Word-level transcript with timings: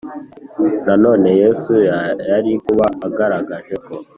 Nanone 0.85 1.29
Yesu 1.41 1.73
yari 2.29 2.51
kuba 2.65 2.85
agaragaje 3.07 3.75
ko 3.85 3.93